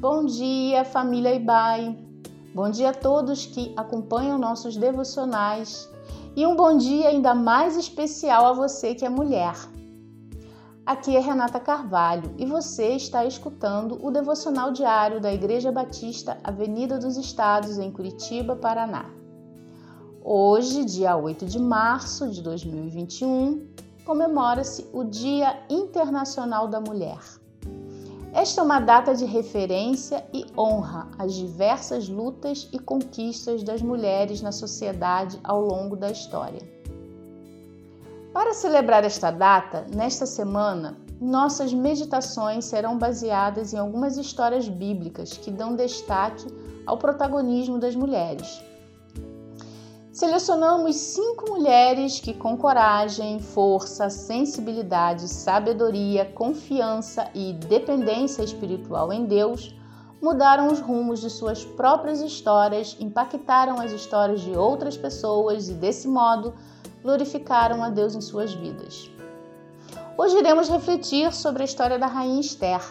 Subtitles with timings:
[0.00, 1.94] Bom dia, família Ibai.
[2.54, 5.90] Bom dia a todos que acompanham nossos devocionais
[6.34, 9.52] e um bom dia ainda mais especial a você que é mulher.
[10.86, 16.98] Aqui é Renata Carvalho e você está escutando o devocional diário da Igreja Batista Avenida
[16.98, 19.04] dos Estados, em Curitiba, Paraná.
[20.24, 23.68] Hoje, dia 8 de março de 2021,
[24.06, 27.39] comemora-se o Dia Internacional da Mulher.
[28.32, 34.40] Esta é uma data de referência e honra às diversas lutas e conquistas das mulheres
[34.40, 36.60] na sociedade ao longo da história.
[38.32, 45.50] Para celebrar esta data, nesta semana, nossas meditações serão baseadas em algumas histórias bíblicas que
[45.50, 46.46] dão destaque
[46.86, 48.62] ao protagonismo das mulheres.
[50.12, 59.72] Selecionamos cinco mulheres que, com coragem, força, sensibilidade, sabedoria, confiança e dependência espiritual em Deus,
[60.20, 66.08] mudaram os rumos de suas próprias histórias, impactaram as histórias de outras pessoas e, desse
[66.08, 66.54] modo,
[67.04, 69.08] glorificaram a Deus em suas vidas.
[70.18, 72.82] Hoje iremos refletir sobre a história da Rainha Esther,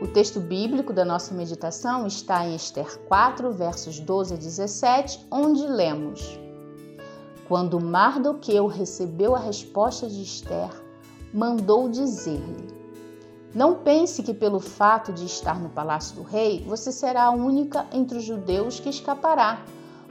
[0.00, 5.66] o texto bíblico da nossa meditação está em Esther 4, versos 12 a 17, onde
[5.66, 6.38] lemos:
[7.48, 10.70] Quando Mardoqueu recebeu a resposta de Esther,
[11.34, 12.68] mandou dizer-lhe:
[13.52, 17.84] Não pense que pelo fato de estar no palácio do rei, você será a única
[17.92, 19.64] entre os judeus que escapará.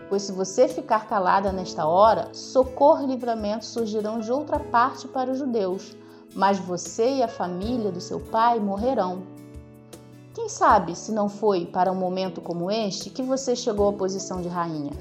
[0.10, 5.32] Pois se você ficar calada nesta hora, socorro e livramento surgirão de outra parte para
[5.32, 5.96] os judeus,
[6.36, 9.37] mas você e a família do seu pai morrerão.
[10.38, 14.40] Quem sabe se não foi para um momento como este que você chegou à posição
[14.40, 14.92] de rainha?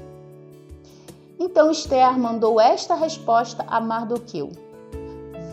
[1.39, 4.49] Então Esther mandou esta resposta a Mardoqueu: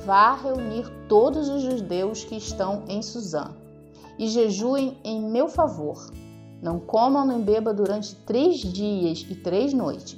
[0.07, 3.51] Vá reunir todos os judeus que estão em Suzã
[4.19, 6.11] e jejuem em meu favor.
[6.62, 10.17] Não comam nem beba durante três dias e três noites.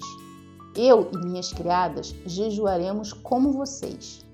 [0.77, 4.25] Eu e minhas criadas jejuaremos como vocês.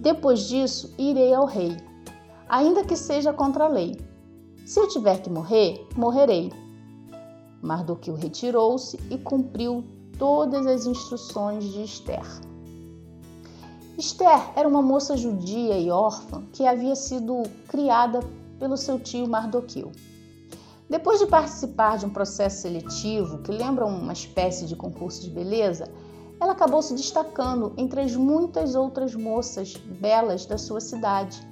[0.00, 1.76] Depois disso, irei ao rei,
[2.48, 3.96] ainda que seja contra a lei
[4.64, 6.52] se eu tiver que morrer, morrerei.
[7.60, 9.84] Mardoqueu retirou-se e cumpriu
[10.18, 12.24] todas as instruções de Esther.
[13.98, 18.20] Esther era uma moça judia e órfã que havia sido criada
[18.58, 19.92] pelo seu tio Mardoqueu.
[20.88, 25.90] Depois de participar de um processo seletivo que lembra uma espécie de concurso de beleza,
[26.40, 31.51] ela acabou se destacando entre as muitas outras moças belas da sua cidade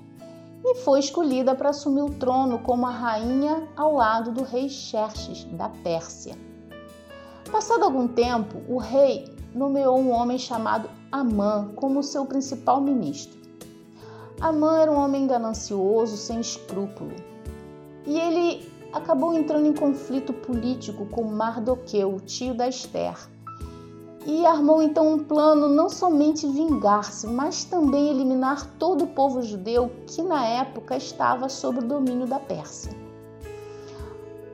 [0.65, 5.45] e foi escolhida para assumir o trono como a rainha ao lado do rei Xerxes
[5.53, 6.37] da Pérsia.
[7.51, 13.41] Passado algum tempo, o rei nomeou um homem chamado Amã como seu principal ministro.
[14.41, 17.15] Amã era um homem ganancioso, sem escrúpulo,
[18.07, 23.17] e ele acabou entrando em conflito político com Mardoqueu, tio da Esther,
[24.27, 29.91] e armou então um plano não somente vingar-se, mas também eliminar todo o povo judeu
[30.07, 32.93] que na época estava sob o domínio da Pérsia.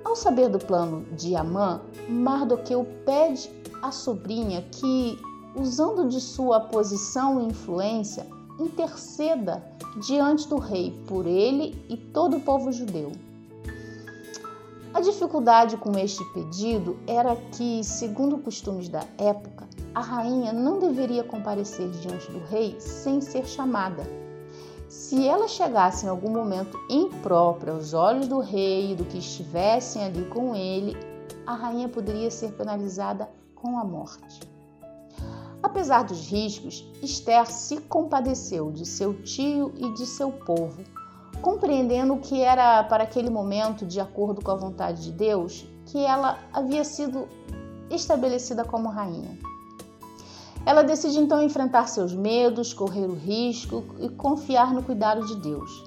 [0.05, 3.51] Ao saber do plano de Amã, Mardoqueu pede
[3.83, 5.19] à sobrinha que,
[5.57, 8.27] usando de sua posição e influência,
[8.59, 9.63] interceda
[10.07, 13.13] diante do rei por ele e todo o povo judeu.
[14.97, 21.23] A dificuldade com este pedido era que, segundo costumes da época, a rainha não deveria
[21.23, 24.05] comparecer diante do rei sem ser chamada.
[24.89, 30.03] Se ela chegasse em algum momento imprópria aos olhos do rei e do que estivessem
[30.03, 30.97] ali com ele,
[31.47, 34.41] a rainha poderia ser penalizada com a morte.
[35.63, 40.96] Apesar dos riscos, Esther se compadeceu de seu tio e de seu povo
[41.43, 46.39] compreendendo que era para aquele momento, de acordo com a vontade de Deus, que ela
[46.53, 47.29] havia sido
[47.91, 49.39] estabelecida como rainha.
[50.65, 55.85] Ela decide então enfrentar seus medos, correr o risco e confiar no cuidado de Deus.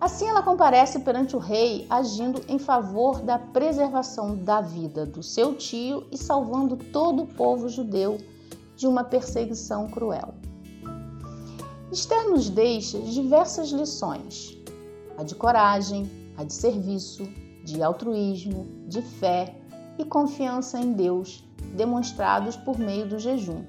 [0.00, 5.54] Assim, ela comparece perante o rei, agindo em favor da preservação da vida do seu
[5.54, 8.16] tio e salvando todo o povo judeu
[8.74, 10.32] de uma perseguição cruel.
[11.92, 14.59] Esther nos deixa diversas lições
[15.20, 17.28] a de coragem, a de serviço,
[17.62, 19.54] de altruísmo, de fé
[19.98, 21.44] e confiança em Deus,
[21.76, 23.62] demonstrados por meio do jejum,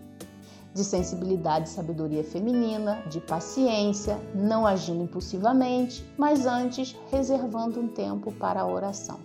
[0.73, 8.31] de sensibilidade e sabedoria feminina, de paciência, não agindo impulsivamente, mas antes reservando um tempo
[8.31, 9.19] para a oração.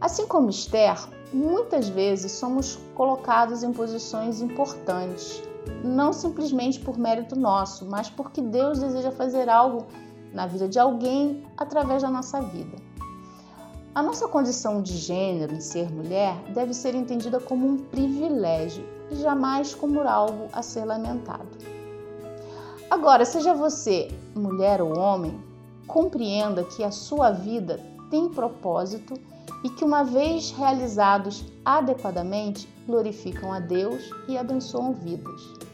[0.00, 0.98] Assim como Esther,
[1.32, 5.40] muitas vezes somos colocados em posições importantes,
[5.84, 9.86] não simplesmente por mérito nosso, mas porque Deus deseja fazer algo
[10.32, 12.76] na vida de alguém através da nossa vida.
[13.94, 19.16] A nossa condição de gênero em ser mulher deve ser entendida como um privilégio e
[19.16, 21.46] jamais como algo a ser lamentado.
[22.90, 25.38] Agora, seja você mulher ou homem,
[25.86, 27.78] compreenda que a sua vida
[28.10, 29.14] tem propósito
[29.62, 35.71] e que, uma vez realizados adequadamente, glorificam a Deus e abençoam vidas.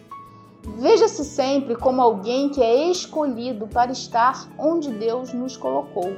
[0.77, 6.15] Veja-se sempre como alguém que é escolhido para estar onde Deus nos colocou,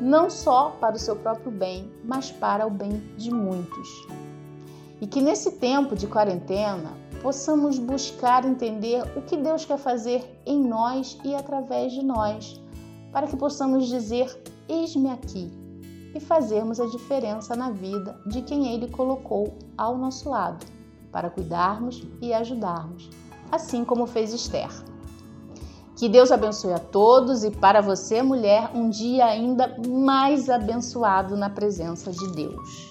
[0.00, 4.06] não só para o seu próprio bem, mas para o bem de muitos.
[5.00, 6.92] E que nesse tempo de quarentena
[7.22, 12.60] possamos buscar entender o que Deus quer fazer em nós e através de nós,
[13.10, 15.50] para que possamos dizer: Eis-me aqui,
[16.14, 20.64] e fazermos a diferença na vida de quem Ele colocou ao nosso lado,
[21.10, 23.10] para cuidarmos e ajudarmos,
[23.52, 24.70] assim como fez Esther.
[25.94, 31.50] Que Deus abençoe a todos e para você, mulher, um dia ainda mais abençoado na
[31.50, 32.90] presença de Deus.